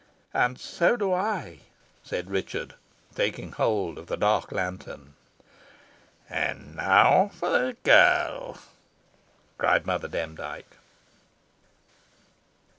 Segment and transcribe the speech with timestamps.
[0.33, 1.59] "And so do I,"
[2.01, 2.73] said Richard,
[3.13, 5.13] taking hold of the dark lantern.
[6.27, 8.57] "And now for the girl,"
[9.59, 10.75] cried Mother Demdike.